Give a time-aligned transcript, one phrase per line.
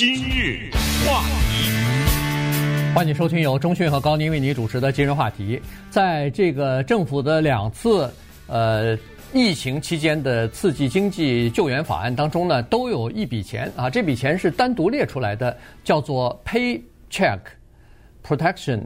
[0.00, 0.70] 今日
[1.06, 5.60] 话题，欢迎收听由中讯和高宁为你主持的今日话题。
[5.90, 8.10] 在这个政府的两次
[8.46, 8.98] 呃
[9.34, 17.40] 疫情期间的刺激经济救援法案当中呢，都有一笔钱啊，这笔钱是单独列出来的，叫做 Paycheck
[18.26, 18.80] Protection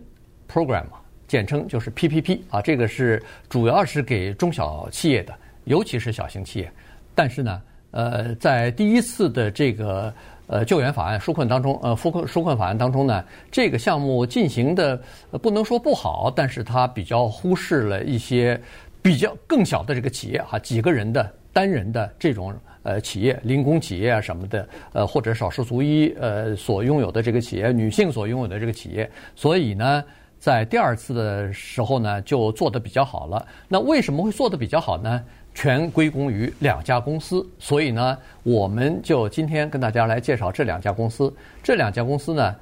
[0.53, 0.87] Program，
[1.29, 6.69] 简称就是 PPP 啊，这个是主要是给中小企业的，尤其是小型企业。
[7.15, 7.63] 但是呢，
[7.93, 10.13] 呃，在第一次的这个
[10.47, 15.01] 呃救援法案纾困当中，呃纾困纾困法案当中呢，这个项目进行的
[15.43, 18.61] 不能说不好，但是它比较忽视了一些
[19.03, 30.05] 比较更小的这个企业哈，几个人的单人的这种呃企业，零工企业啊什么的，呃或者少数族裔呃所拥有的这个企业，女性所拥有的这个企业，所以呢，
[30.39, 33.47] 在第二次的时候呢，就做得比较好了。
[33.69, 35.23] 那为什么会做得比较好呢？
[35.55, 41.33] 全归功于两家公司，所以呢，我们就今天跟大家来介绍这两家公司。
[41.63, 42.55] 这两家公司呢，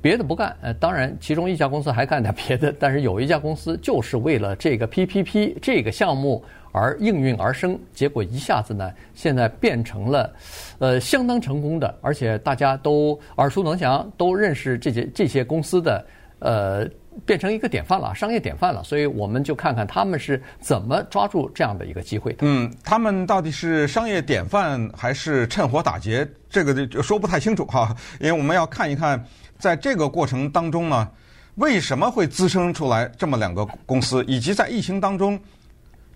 [0.00, 10.32] 别的不干，呃，当然其中一家公司还干点别的，但是有一家公司就是为了这个 PPP 这个项目而应运而生，结果一下子呢，现在变成了
[10.78, 16.06] 呃相当成功的，而且大家都耳熟能详，都认识这些这些公司的
[16.38, 16.88] 呃。
[17.24, 22.38] 变成一个典范了，商业典范了，所以我们就看看他们是怎么抓住这样的一个机会的。
[22.40, 26.28] 嗯，他们到底是商业典范还是趁火打劫？
[26.50, 29.24] 这个就说不太清楚哈， 因为我们要看一看，
[29.58, 31.08] 在这个过程当中呢，
[31.56, 35.38] 为什么会滋生出来这么两个公司，以及在疫情当中，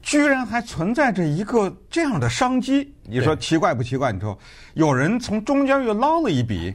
[0.03, 2.93] 居然还存在着一个这样的商机？
[3.05, 4.13] 你说奇怪不奇怪？
[4.13, 4.39] 你说
[4.75, 6.75] 有人从中间又捞了一笔，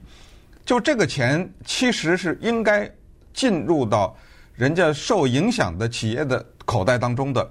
[0.65, 2.89] 就这个钱其实是应该。
[3.33, 4.15] 进入到
[4.53, 7.49] 人家受影响的企业的口袋当中的，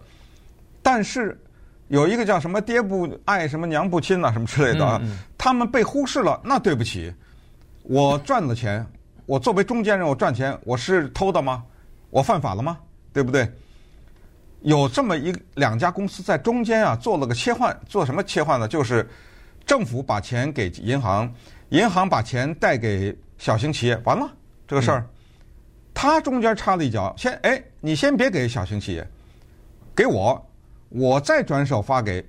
[0.83, 1.39] 但是
[1.89, 5.01] 有一个叫什么“爹不爱什么娘不亲”啊，什么之类的啊，
[5.37, 6.41] 他们被忽视了。
[6.45, 7.13] 那对不起，
[7.83, 8.87] 我赚了钱，
[9.27, 11.65] 我作为中间人，我赚钱，我是偷的吗？
[12.11, 12.79] 我犯法了吗？
[13.13, 13.51] 对不对？
[14.63, 18.69] 有这么一两家公司在中间啊，做了个切换，做什么切换呢？
[18.69, 19.07] 就是
[19.67, 21.31] 政府把钱给银行，
[21.71, 24.31] 银行把钱贷给小型企业，完了
[24.67, 25.05] 这个事儿。
[25.95, 29.07] 他中间插了一脚，先哎，你先别给小型企业，
[29.95, 30.45] 给我，
[30.89, 32.25] 我再转手发给。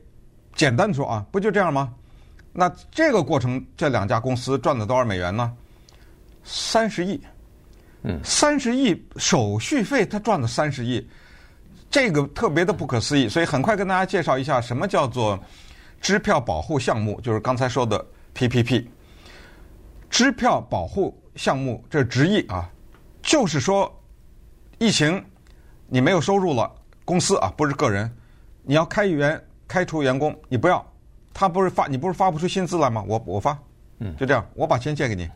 [0.55, 1.91] 简单的说啊，不就这样吗？
[2.51, 5.51] 那这个过程，这两家公司赚了多少美元呢？
[6.43, 7.19] 三十亿，
[8.03, 11.03] 嗯，三十亿手续费，他赚了三十亿，
[11.89, 13.27] 这个特别的不可思议。
[13.27, 15.39] 所以很快跟大家介绍一下，什么叫做
[15.99, 18.85] 支票保护项目，就是刚才说的 PPP。
[20.11, 22.69] 支票保护项目，这是直译啊。
[23.23, 23.89] 就是说，
[24.77, 25.23] 疫情
[25.87, 26.69] 你没有收入了，
[27.05, 28.11] 公司啊不是个人，
[28.63, 30.85] 你要开员开除员工，你不要，
[31.33, 33.01] 他不是发你不是发不出薪资来吗？
[33.07, 33.57] 我我发，
[33.99, 35.29] 嗯，就这样，我把钱借给你，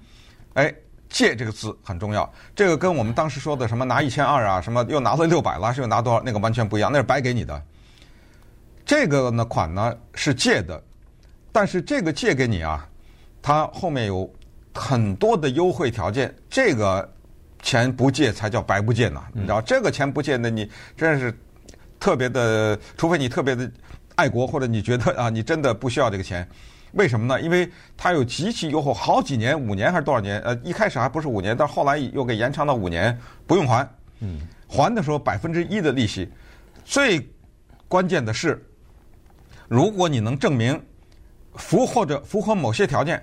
[0.56, 0.74] 哎，
[1.08, 7.64] 借这个字很重要，这个跟我们当时说的什么拿一千二啊，什么又拿了六百了，是又拿多少，那个完全不一样，那是白给你的。
[8.86, 10.84] 这个呢款呢是借的，
[11.54, 12.86] 但是这个借给你啊，
[13.42, 14.30] 它后面有
[14.74, 17.14] 很多的优惠条件，这个。
[17.68, 21.38] 钱不借才叫白不借呢，你知道这个钱不借，那你真是
[22.00, 23.70] 特别的，除非你特别的
[24.16, 26.48] 爱国，或者你觉得啊，你真的不需要这个钱。
[26.94, 27.42] 为什么呢？
[27.42, 30.40] 因为它有极其优厚，好几年，五年还是多少年？
[30.44, 33.86] 呃，一开始还不是五年，但后来又给延长到五年，不用还。
[34.22, 36.32] 嗯，还的时候百分之一的利息。
[36.86, 37.20] 最
[37.90, 38.66] 关键的是，
[39.68, 40.82] 如果你能证明
[41.56, 43.22] 符或者符合某些条件，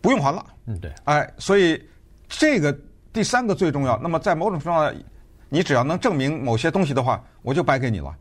[0.00, 0.46] 不用还了。
[0.66, 0.92] 嗯，对。
[1.06, 1.82] 哎，所以
[2.28, 2.72] 这个。
[3.12, 4.94] 第三个最重要，那么在某种程度上，
[5.48, 8.14] 你只要能证明某些东西的话，我就白给你了。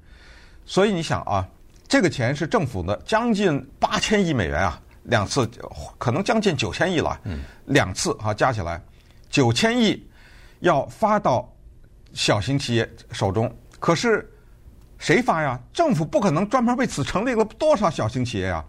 [0.66, 1.48] 所以你想啊，
[1.88, 5.48] 这个钱是政府的，将近八千亿美元啊，两次
[5.98, 7.20] 可能将近九千亿了，
[7.66, 8.82] 两次啊加起来
[9.30, 10.08] 九千亿
[10.60, 11.48] 要发到
[12.14, 13.52] 小型企业手中。
[13.80, 14.28] 可是
[14.98, 15.60] 谁发呀？
[15.72, 18.66] 政府不可能专门为此成立了多少小型企业呀？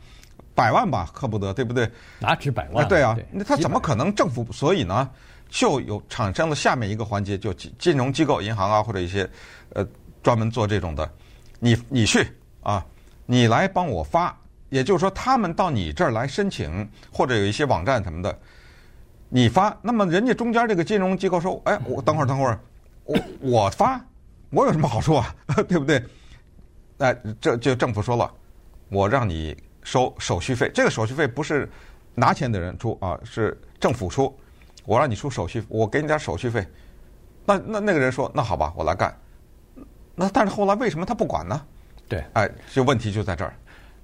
[0.54, 1.90] 百万吧，恨不得对不对？
[2.18, 2.86] 哪止百万？
[2.86, 4.46] 对啊，那他怎么可能政府？
[4.52, 5.08] 所以呢？
[5.50, 9.28] 就有产生了下面一个环节，就金金融机构、银行啊，或者一些
[9.74, 9.86] 呃
[10.22, 11.12] 专门做这种的，
[11.58, 12.26] 你你去
[12.62, 12.86] 啊，
[13.26, 14.34] 你来帮我发，
[14.68, 18.38] 也就是说，他们到你这儿来申请，或者有一些网站什么的，
[19.28, 22.60] 你发，那么人家中间这个金融机构说，哎，我等会儿等会儿，
[23.04, 24.00] 我我发，
[24.50, 25.34] 我有什么好处啊？
[25.68, 26.02] 对不对？
[26.98, 28.32] 哎，这就政府说了，
[28.88, 31.68] 我让你收手续费，这个手续费不是
[32.14, 34.32] 拿钱的人出啊，是政府出。
[34.90, 36.66] 我让你出手续，我给你点手续费，
[37.46, 39.16] 那那那个人说，那好吧，我来干。
[40.16, 41.62] 那但是后来为什么他不管呢？
[42.08, 43.54] 对，哎，就问题就在这儿。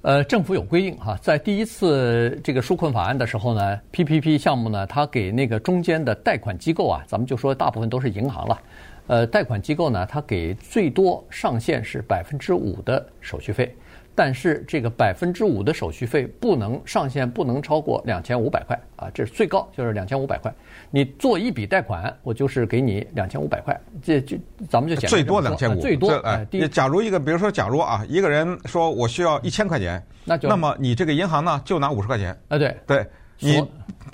[0.02, 8.62] 呃，政府有规定哈，在第一次这个纾困法案的时候呢，PPP 项目呢，它给那个中间的贷款机构啊，咱们就说大部分都是银行了，
[9.08, 13.74] 呃，贷款机构呢，它给最多上限是百分之五的手续费。
[14.16, 20.52] 但是这个百分之五的手续费不能上限不能超过两千五百块啊，这是最高就是两千五百块。
[20.90, 24.38] 你做一笔贷款，我就是给你两千五百块，这就
[24.70, 26.46] 咱们就讲最多两千五，最多哎。
[26.72, 33.06] 假如一个，比如说，假如啊，一个人说我需要一千块钱，那就那么你这个银行呢就拿五十块钱啊，对对，
[33.38, 33.62] 你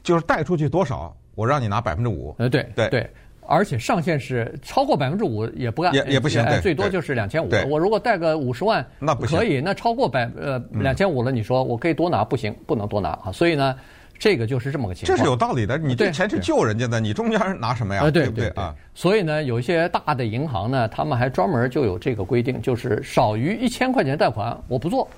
[0.02, 3.10] 就是贷出去多少，我让你拿百分之五，呃，对对对。
[3.46, 7.50] 而且上限是超过百分之五也不干，也也不行，最多就是两千五。
[7.68, 9.60] 我如果贷个五十万，那不行，可以。
[9.60, 12.24] 那超过百呃两千五了，你说我可以多拿？
[12.24, 13.32] 不行，不能多拿啊。
[13.32, 13.76] 所以呢，
[14.18, 15.16] 这个就是这么个情况。
[15.16, 18.10] 这是有道理的，你这钱是救人家的，你中间拿什么呀？
[18.10, 18.74] 对不对啊？
[18.94, 25.08] 所以呢，有一些大的银行呢，他们还专门就有这个规定，就是少于一千块钱贷款我不做。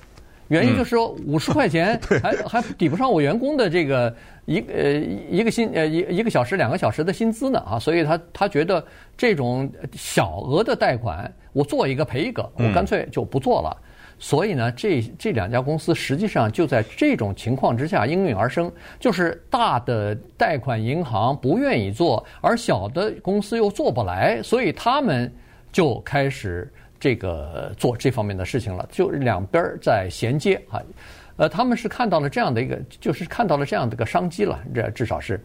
[0.47, 4.15] 原因就是说五十块钱 还还抵不上我员工的这个
[4.45, 4.93] 一呃
[5.31, 8.85] 一个薪呃一一个小时两个小时的薪资呢啊，所以他他觉得
[9.17, 13.75] 这种小额的贷款我做一个赔一个，我干脆就不做了。
[14.19, 25.33] 所以呢，这这两家公司实际上就在这种情况之下应运而生，就是大的贷款银行不愿意做，而小的公司又做不来，所以他们
[25.71, 26.71] 就开始。
[27.05, 30.81] 这个做这方面的事情了，就两边在衔接啊，
[31.35, 35.39] 呃，他们是看到了这样的一个，就是看到了这样的一个商机了，这至少是，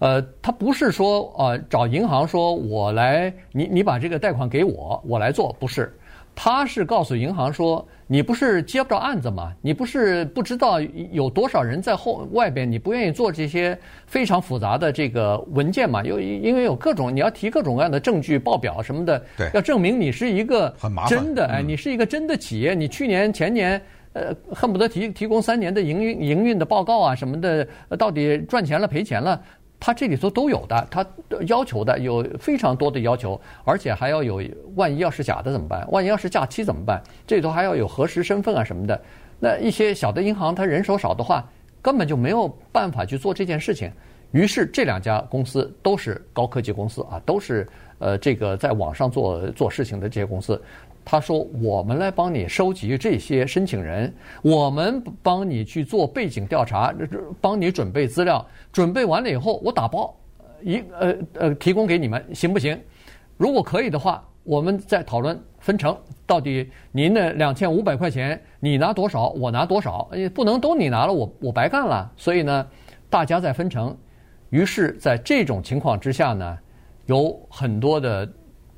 [0.00, 5.90] 呃，他不是说呃找银行说我来，你你把这个贷款给我，我来做，不是。
[6.34, 9.52] 他是告诉银行说：“你不是接不着案子吗？
[9.60, 10.80] 你不是不知道
[11.12, 16.02] 有多少人在后外边，你不愿意做这些非常复杂的这个文件嘛？
[16.02, 22.74] 有因为有各种你要提各种各样的证据报表什么的，对，要证明你是一个很麻烦真的哎，你是一个真的企业。
[22.74, 23.80] 你去年前年
[24.14, 27.68] 呃恨不得提提供三年的营运营运的报告啊什么的，
[27.98, 29.38] 到底赚钱了赔钱了。”
[29.80, 31.06] 他这里头都有的，他
[31.46, 34.42] 要求的有非常多的要求，而且还要有，
[34.74, 35.88] 万一要是假的怎么办？
[35.90, 37.02] 万一要是假期怎么办？
[37.26, 39.00] 这里头还要有核实身份啊什么的。
[39.38, 41.48] 那一些小的银行，他人手少的话，
[41.80, 43.90] 根本就没有办法去做这件事情。
[44.30, 47.66] 于是这两家公司都是高科技公司啊，都是
[47.98, 50.60] 呃这个在网上做做事情的这些公司。
[51.10, 56.92] 他说：“我们来帮你收集这些申请人，我们帮你去做背景调查，
[57.40, 58.46] 帮你准备资料。
[58.70, 60.14] 准备完了以后，我打包
[60.60, 62.78] 一呃呃提供给你们，行不行？
[63.38, 65.96] 如果可以的话，我们再讨论分成。
[66.26, 70.10] 到底您的两千五百块钱，你拿多少，我拿多少？
[70.34, 72.12] 不能都你拿了，我我白干了。
[72.18, 72.66] 所以呢，
[73.08, 73.96] 大家再分成。
[74.50, 76.58] 于是，在这种情况之下呢，
[77.06, 78.28] 有很多的。”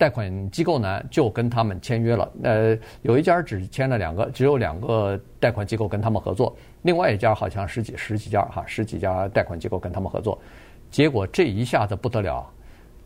[0.00, 2.32] 贷款机构呢，就跟他们签约了。
[2.42, 6.56] 呃，有一家只签了两个，只有两个贷款机构跟他们合作。
[6.80, 10.40] 另外一家好像十几十几家哈，十几家贷款机构跟他们合作。
[10.90, 12.50] 结果这一下子不得了，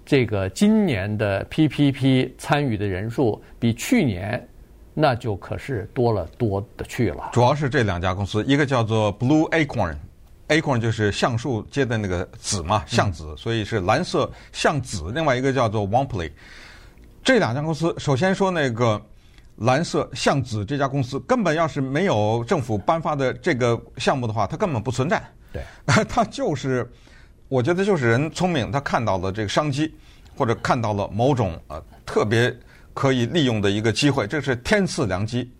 [0.06, 4.48] 这个今年的 PPP 参与的人数比去年
[4.94, 7.30] 那就可是多了多的去了。
[7.32, 9.96] 主要是这两家公司，一个叫做 Blue Acorn
[10.48, 15.10] Acorn，Acorn 就是橡树接的那个籽嘛，橡子，所以是蓝色橡子。
[15.14, 16.30] 另外一个叫做 Womply。
[17.22, 19.00] 这两家公司，首先说那个
[19.56, 25.22] 蓝色橡子这家公司，根本要是没有政府颁发的这个项目的话，它根本不存在。
[25.52, 25.62] 对，
[26.08, 26.90] 它就是，
[27.48, 29.94] 我觉得就是人聪明，他看到了这个商机，
[30.36, 32.54] 或者看到了某种呃特别
[32.92, 35.50] 可以利用的一个机会，这是天赐良机。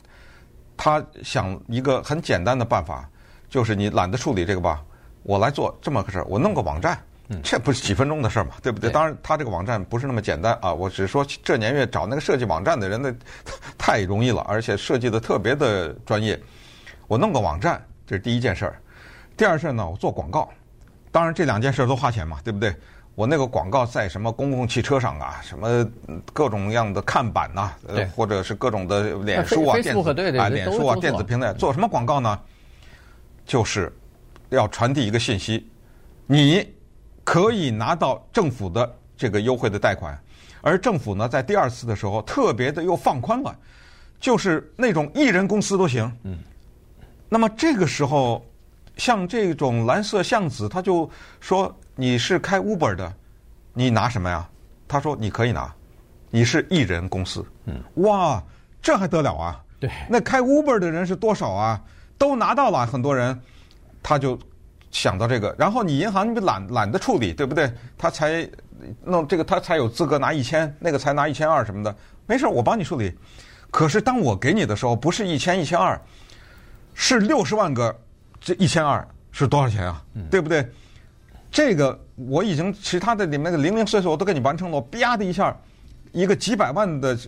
[0.77, 3.09] 他想一个很简单的办法，
[3.55, 4.83] 就是你懒得处理这个吧，
[5.23, 6.99] 我来做这么个事儿，我弄个网站。
[7.41, 8.91] 这不是几分钟的事儿嘛， 对不对？
[8.91, 10.75] 当然，他这个网站不是那么简单啊。
[10.75, 13.15] 我只是说，这年月找那个设计网站的人那，
[13.79, 16.37] 太容易了，而且设计的特别的专业。
[17.07, 18.75] 我弄个网站，这是第一件事儿。
[19.37, 20.51] 第二事儿呢，我做广告。
[21.13, 22.75] 当然，这两件事儿都花钱嘛，对不对？
[23.15, 25.89] 我那个广告在什么公共汽车上啊，什么
[26.33, 32.37] 各种样的看板呐，呃，或者是各种的脸书啊、电子啊、脸书啊、电子平台，做什么广告呢？
[33.45, 33.93] 就是
[34.51, 35.69] 要传递一个信息，
[36.27, 36.67] 你。
[37.27, 40.15] 可以拿到政府的这个优惠的贷款，
[40.61, 43.59] 而政府呢，在第二次的时候特别的又放宽了，
[44.21, 46.05] 就是那种一人公司都行。
[46.25, 46.37] 嗯。
[47.31, 48.45] 那么这个时候，
[48.99, 51.11] 像这种蓝色巷子，他就
[51.41, 53.11] 说你是开 Uber 的，
[53.73, 54.47] 你拿什么呀？
[54.87, 55.75] 他说你可以拿，
[56.29, 57.43] 你是一人公司。
[57.65, 57.83] 嗯。
[58.03, 58.45] 哇，
[58.83, 59.65] 这还得了啊？
[59.81, 59.91] 对。
[60.11, 61.83] 那开 Uber 的人是多少啊？
[62.19, 63.39] 都拿到了，很多人，
[64.03, 64.39] 他就。
[64.91, 67.69] 想到这个，然后你银行你懒懒得处理，对不对？
[67.99, 68.49] 他才
[69.03, 71.93] 弄这个，他才有资格拿一千，那个才拿一千二什么的，
[72.27, 73.13] 没事，我帮你处理。
[73.73, 76.01] 可是当我给你的时候，不是一千一千二，
[76.95, 77.93] 是六十万个，
[78.41, 80.01] 这一千二是多少钱啊？
[80.31, 80.65] 对不对？
[81.51, 85.57] 这个我已经其他的里面的零零碎碎我都给你完成了，啪的一下，
[86.13, 87.19] 一个几百万的，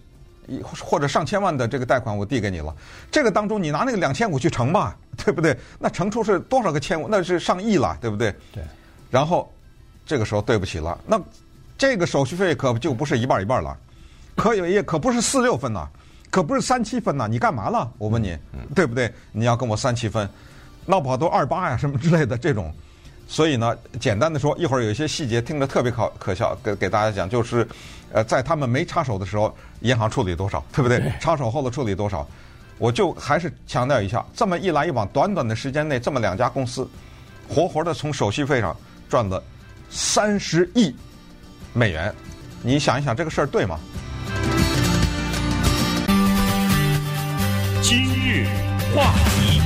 [0.62, 2.74] 或者上千万的这个贷款我递给你了。
[3.10, 5.56] 这个当中你拿那个两千五去乘吧，对不对？
[5.78, 7.08] 那乘出是多少个千五？
[7.08, 8.34] 那是上亿了，对不对？
[8.52, 8.62] 对。
[9.10, 9.52] 然后
[10.04, 11.20] 这个时候对不起了，那
[11.78, 13.76] 这个手续费可就不是一半一半了，
[14.34, 15.88] 可有也可不是四六分呐，
[16.30, 17.26] 可不是三七分呐。
[17.30, 17.90] 你干嘛了？
[17.98, 18.36] 我问你，
[18.74, 19.12] 对不对？
[19.32, 20.28] 你要跟我三七分，
[20.84, 22.72] 闹不好都二八呀什么之类的这种。
[23.28, 27.66] 所以呢，简单的说，一会儿有一些细节听着特别可可笑，给给大家讲，就是，
[28.12, 30.98] 呃，在他们没插手的时候，银行处理多少，对不对？
[30.98, 32.26] 对插手后的处理多少，
[32.78, 36.88] 我就还是强调一下，这么一来一往，短短的时间内，这么两家公司，
[37.48, 38.74] 活活的从手续费上
[39.08, 39.42] 赚了
[39.90, 40.94] 三十亿
[41.72, 42.14] 美元，
[42.62, 43.78] 你想一想这个事儿对吗？
[47.82, 48.46] 今日
[48.94, 49.60] 话题。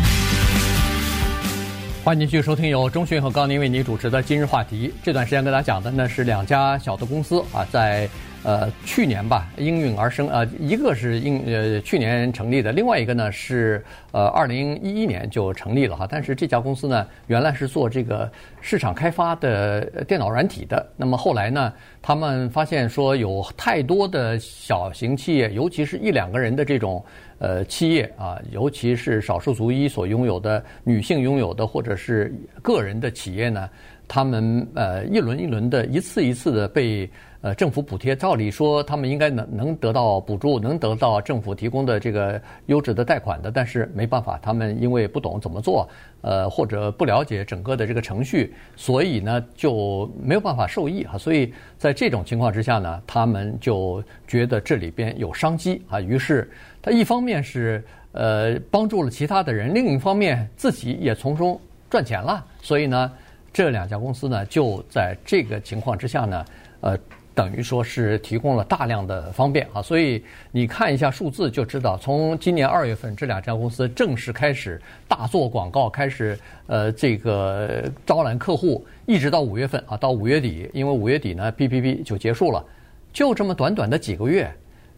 [2.03, 4.93] 欢迎继续收听由中讯和高宁为您主持的今日话题。
[5.03, 8.09] 这段时间跟大家讲的呢是两家小的公司啊，在
[8.43, 10.29] 呃去年吧应运而生。
[10.29, 16.07] 呃，一个是应呃去年成立的，另外一个呢是呃二零一一年就成立了哈。
[16.09, 18.31] 但是这家公司呢原来是做这个
[18.61, 20.87] 市场开发的电脑软体的。
[20.97, 27.05] 那么后来呢，他们发现说有太多的小型企业，尤其是一两个人的这种。
[27.43, 33.67] 呃，企业啊，尤其是少数族裔所拥有的女性拥有的，或者是个人的企业呢，
[34.07, 37.09] 他们呃一轮一轮的，一次一次的被
[37.41, 38.15] 呃政府补贴。
[38.15, 45.89] 照理说，他们应该能能得到补助，能得到政府提供的这个优质的贷款的，但是没办法，他们因为不懂怎么做，
[46.21, 51.17] 呃或者不了解整个的这个程序，所以呢就没有办法受益啊。
[51.17, 56.51] 所以在这种情况之下呢，他们就觉得这里边有商机啊，于是。
[56.83, 62.43] 他一方面是呃帮助了其他的人，另一方面自己也从中赚钱了。
[62.63, 63.13] 所以呢，
[63.53, 66.45] 这两家公司呢就在这个情况之下呢，
[66.81, 66.99] 呃，
[67.35, 69.81] 等于说是提供了大量的方便啊。
[69.81, 82.65] 所以你看一下数字就知道，从今年二月份这两家公司正式开始大做广告，开始呃这个招揽客户，一直到五月份啊，到五月底，因为五月底呢 PPP 就结束了，
[83.13, 84.51] 就这么短短的几个月。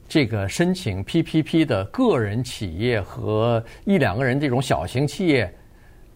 [0.09, 5.51] 这个申请 PPP 的个人企业和一两个人这种小型企业，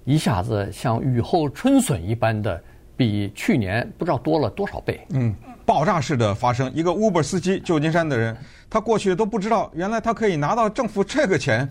[0.05, 2.63] 一下子像雨后春笋一般的，
[2.95, 5.01] 比去年不知道多了多少倍。
[5.11, 5.35] 嗯，
[5.67, 6.73] 爆炸式的发生。
[6.73, 8.35] 一个 Uber 司机，旧金山的人，
[8.71, 11.69] 他过去都不知道，原来他可以拿到政府这个钱，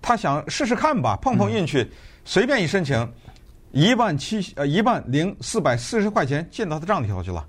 [0.00, 1.90] 他想试试看吧，碰碰运气，
[2.24, 3.10] 随便一申请，
[3.72, 7.44] 一万七呃一万零四百四十块钱进到他账里头去了。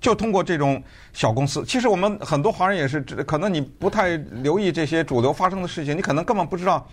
[0.00, 0.80] 就通过这种
[1.12, 6.86] 小公司，其实我们很多华人也是，可能你不太留意这些主流发生的事情，你可能根本不知道，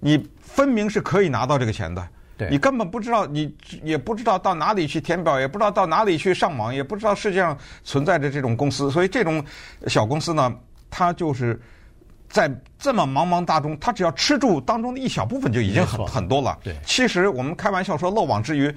[0.00, 9.44] 你分明是可以拿到这个钱的，对你根本不知道，你也不知道到哪里去填表，也不知道到哪里去上网，也不知道世界上存在着这种公司，所以这种
[9.86, 10.54] 小公司呢，
[10.90, 11.60] 它就是
[12.28, 16.58] 在这么茫茫大中，它只要吃住当中的一小部分就已经很很多了。
[16.62, 18.74] 对，其实我们开玩笑说漏网之鱼。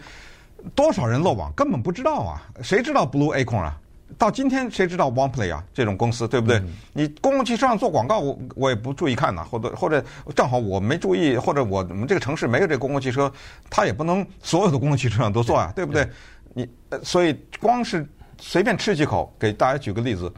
[0.75, 2.41] 多少人漏网根本不知道啊？
[2.61, 3.77] 谁知道 Blue Acorn 啊？
[4.17, 5.63] 到今天谁知道 OnePlay 啊？
[5.73, 6.57] 这种公司对不对？
[6.57, 10.03] 嗯、你公共汽车上做广告，我我也不注意看呐，或者或者
[10.35, 13.31] 正好我没注意，或者我我们这个城市没有这公共汽车，
[13.69, 16.03] 他也不能所有的公共汽车上都做啊，对，对不对？
[16.05, 16.11] 对
[16.53, 16.69] 你
[17.03, 18.07] 所以光是
[18.39, 20.31] 随便吃几口，给大家举个例子，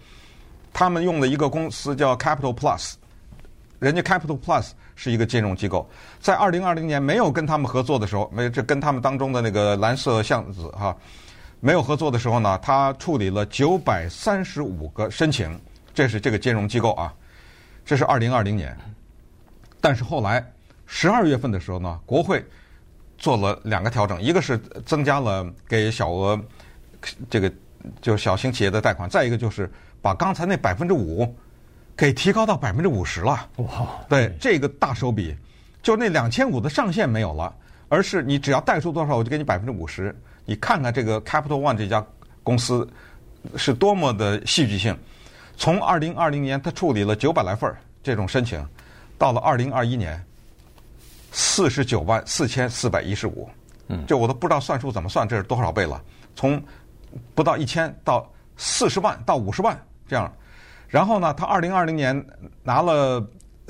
[0.74, 2.94] 他们用的一个公司叫 Capital Plus，
[3.80, 4.72] 人家 Capital Plus。
[4.94, 10.96] 是一个金融机构，在二零二零年没有跟他们合作的时候，没这跟他们当中的那个蓝色巷子哈，
[11.62, 15.58] 没有合作的时候呢，他处理了九百三十五个申请，
[15.94, 17.14] 这是这个金融机构啊，
[17.86, 18.78] 这是二零二零年。
[19.80, 20.46] 但是后来
[20.86, 22.44] 十二月份的时候呢，国会
[23.18, 26.38] 做了两个调整，一个是增加了给小额
[27.30, 27.50] 这个
[28.02, 31.34] 就小型企业的贷款，再一个就是把刚才那百分之五。
[31.94, 33.68] 给提高到百分之五十了，哇！
[34.10, 35.36] 对，这个大手笔，
[35.84, 37.54] 就那两千五的上限没有了，
[37.92, 40.16] 而是你只要贷出多少，我就给你百分之五十。
[40.46, 42.02] 你看看这个 Capital One 这家
[42.42, 42.88] 公司
[43.58, 44.98] 是多么的戏剧性。
[45.58, 47.70] 从二零二零年他处理了九百来份
[48.02, 48.66] 这种申请，
[49.18, 50.24] 到了二零二一年
[51.34, 53.50] 四十九万四千四百一十五，
[53.90, 56.02] 嗯，这我都不知道算数怎么算，这是多少倍了？
[56.34, 56.64] 从
[57.36, 60.34] 不到一千到四十万到五十万这样。
[60.88, 62.26] 然后呢，他二零二零年
[62.64, 63.22] 拿了，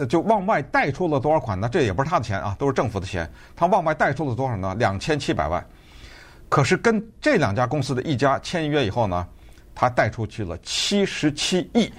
[0.07, 1.69] 就往外贷出了多少款呢？
[1.71, 3.29] 这也不是他的钱啊，都是政府的钱。
[3.55, 4.75] 他往外贷出了多少呢？
[4.77, 5.65] 两千七百万。
[6.49, 9.25] 可是跟这两家公司的一家签约以后呢，
[9.73, 11.91] 他贷出去了七十七亿，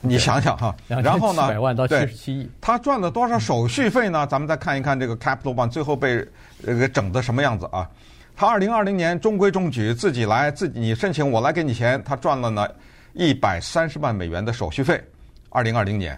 [0.00, 4.26] 你想想哈，然后呢，百万到七十七亿，他赚了多少手续费呢？
[4.26, 6.24] 咱们再看一看这个 Capital One 最后被
[6.64, 7.88] 这个整的什么样子啊？
[8.36, 12.64] 他二零二零年中规中矩，自己来自己你申请，我来给你钱，他赚了呢
[13.12, 15.02] 一百三十万美元的手续费。
[15.50, 16.16] 二零二零年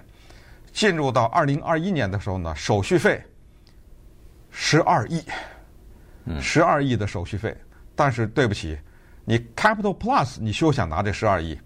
[0.73, 3.23] 进入到二零二一年的时候呢，手续费
[4.51, 5.23] 十二亿，
[6.41, 7.57] 十二亿的手续费。
[7.95, 8.79] 但是对不起，
[9.25, 11.59] 你 Capital Plus 你休想拿这十二亿。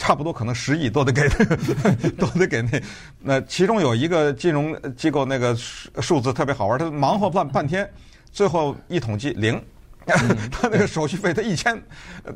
[0.00, 1.28] 差不多可能十亿都得给，
[2.16, 2.80] 都得给那
[3.20, 7.90] 那其中有一个金融机构那个数数字特别好玩，他忙活半半天，
[8.30, 9.60] 最后一统计零，
[10.06, 11.82] 他那个手续费他一千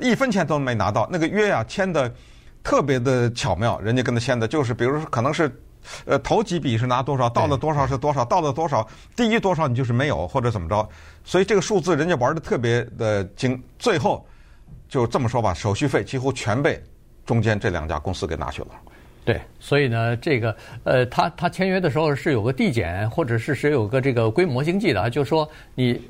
[0.01, 2.13] 一分钱都没拿到，那个约啊签的
[2.63, 5.51] 特别的巧妙，人家跟他签的就是，比如说可能是
[6.05, 10.89] 呃头几笔是拿多少，到了多少是多少，到了多少低于多少你就是没有或者怎么着，
[11.25, 14.27] 所以这个数字人家玩的特别的精，最后
[14.89, 16.83] 就这么说吧，手续费几乎全被。
[17.25, 18.71] 中间这两家公司给拿去了，
[19.25, 26.01] 对，所以呢，这个呃，他他签约的时候是有个递减，或者是是有个这个规模经济的，就是说你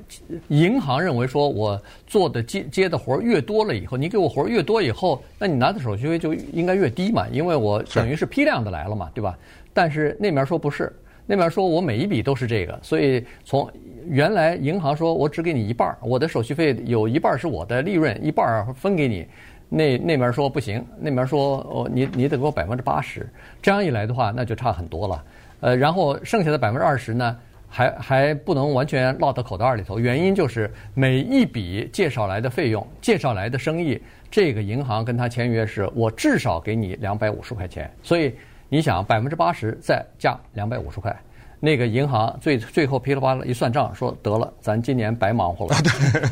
[0.48, 9.38] 银行认为说我做的接接的活儿越多了以后，你给我活儿越多以后，那你拿的手续费就应该越低嘛，因为我等于是批量的来了嘛，对吧？
[9.74, 10.90] 但是那边说不是，
[11.26, 13.70] 那边说我每一笔都是这个，所以从
[14.08, 19.26] 原来银行说我只给你一半儿，我的手续费有一半儿是我的利润，一半儿分给你。
[19.74, 23.26] 那那边说不行，那边说哦，你你得给我百分之八十，
[23.62, 25.24] 这样一来的话，那就差很多了。
[25.60, 27.34] 呃，然后剩下的百分之二十呢，
[27.70, 33.98] 还还不能完全落到口袋里头，原因就是每一笔介绍来的费用、介绍来的生意，
[34.30, 37.90] 这个银行跟他签约是，我至少给你两百五十块钱。
[38.02, 38.34] 所以
[38.68, 41.16] 你想，百分之八十再加两百五十块。
[41.64, 45.76] 那个银行最最后噼里啪啦一算账，说得了，咱今年白忙活了，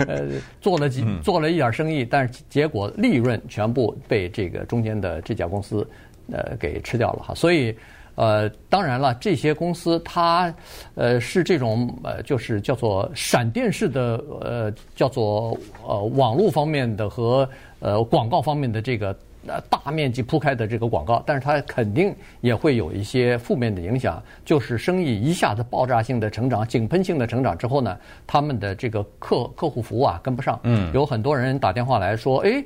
[0.08, 0.28] 呃，
[0.60, 5.86] 做了几做了一点生意，但是结果利润全部被这个中间的这家公司
[6.32, 7.32] 呃给吃掉了哈。
[7.32, 7.72] 所以
[8.16, 10.52] 呃，当然了，这些公司它
[10.96, 15.56] 呃是这种呃就是叫做闪电式的呃叫做
[15.86, 19.16] 呃网络方面的和呃广告方面的这个。
[19.46, 30.60] 呃，大面积铺开的这个广告，但是它肯定也会有一些负面的影响，就是生意一下子爆炸性的成长、井喷性的成长之后呢，他们的这个客客户服务啊跟不上。
[30.64, 32.62] 嗯，有很多人打电话来说，哎，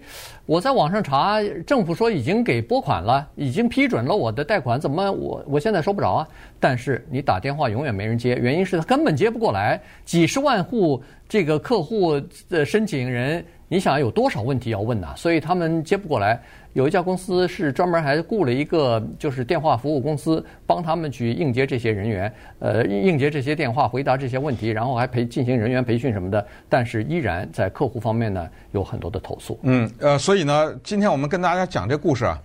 [0.46, 6.28] 我在网上查，政府说已经给拨款了，已经批准了我的贷款，怎么我我现在收不着啊？
[6.58, 15.14] 但是你打电话永远没人接，原因是他根本接不过来，几十万户这个客户的申请人，你想有多少问题要问呐？
[15.16, 16.40] 所以他们接不过来。
[16.74, 26.44] 有一家公司是专门还雇了一个就是电话服务公司，帮他们去应接这些人员，呃，应接这些电话，回答这些问题，然后还培进行人员培训什么的。
[26.68, 29.56] 但是依然在客户方面呢，有很多的投诉。
[29.62, 32.42] 嗯，呃，所以呢，今天我们跟大家讲这故事啊，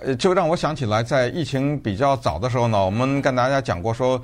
[0.00, 4.18] 呃，就让我想起来，在疫情比较早的时候呢，我们跟大家讲过说，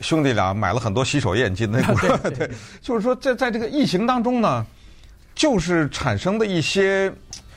[0.00, 2.08] 兄弟俩买了很多洗手液，你记得那故事？
[2.22, 4.64] 对， 对，就是说在在这个疫情当中呢，
[5.34, 7.12] 就是产生的一些。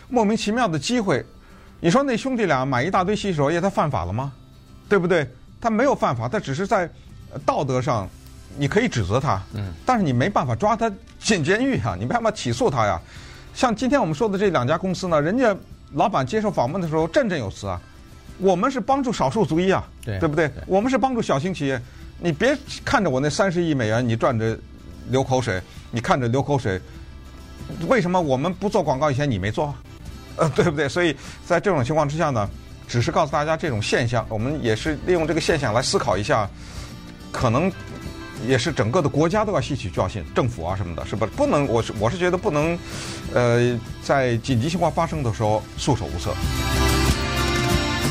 [0.09, 1.25] 莫名其妙的机会，
[1.79, 4.31] 你说那兄弟俩买一大堆洗手液，他犯法了吗？
[4.89, 5.27] 对不对？
[5.59, 6.89] 他没有犯法，他只是在
[7.45, 8.07] 道德上，
[8.57, 13.01] 你可以指责他，嗯，但是你没办法抓他进监狱啊，你没办法起诉他呀。
[13.53, 15.55] 像今天我们说的这两家公司呢，人家
[15.93, 17.81] 老板接受访问的时候振振有词啊，
[18.39, 20.51] 我们是帮助少数族裔啊，对，对不对？
[20.67, 21.81] 我们是帮助小型企业，
[22.19, 24.57] 你别看着我那三十亿美元，你赚着
[25.09, 25.61] 流口水，
[25.91, 26.79] 你看着流口水，
[27.87, 29.73] 为什么我们不做广告以前你没做？
[30.37, 30.87] 呃，对不对？
[30.89, 31.15] 所以
[31.45, 32.49] 在这种情况之下呢，
[32.87, 36.49] 只是告诉大家这种现象，我们也是利用这个现象来思考一下，
[37.31, 37.71] 可能
[38.47, 41.27] 也是整个的国家都要吸取教训，政府啊什么的，是吧？
[41.35, 42.77] 不能，我是我是觉得不能，
[43.33, 46.33] 呃，在紧急情况发生的时候束手无策。